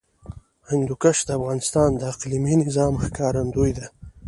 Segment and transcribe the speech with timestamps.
[0.69, 3.85] هندوکش د افغانستان د اقلیمي نظام ښکارندوی ده.